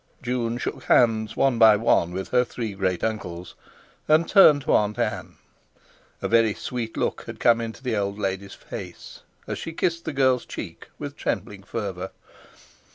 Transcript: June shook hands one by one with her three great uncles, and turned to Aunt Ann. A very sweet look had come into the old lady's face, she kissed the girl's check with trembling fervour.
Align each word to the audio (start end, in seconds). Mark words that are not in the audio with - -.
June 0.23 0.57
shook 0.57 0.85
hands 0.85 1.37
one 1.37 1.59
by 1.59 1.75
one 1.75 2.11
with 2.11 2.29
her 2.29 2.43
three 2.43 2.73
great 2.73 3.03
uncles, 3.03 3.53
and 4.07 4.27
turned 4.27 4.63
to 4.63 4.73
Aunt 4.73 4.97
Ann. 4.97 5.35
A 6.23 6.27
very 6.27 6.55
sweet 6.55 6.97
look 6.97 7.25
had 7.27 7.39
come 7.39 7.61
into 7.61 7.83
the 7.83 7.95
old 7.95 8.17
lady's 8.17 8.55
face, 8.55 9.19
she 9.53 9.73
kissed 9.73 10.05
the 10.05 10.11
girl's 10.11 10.47
check 10.47 10.89
with 10.97 11.15
trembling 11.15 11.61
fervour. 11.61 12.09